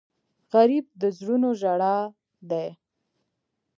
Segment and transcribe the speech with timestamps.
[0.53, 1.97] غریب د زړونو ژړا
[2.49, 2.67] دی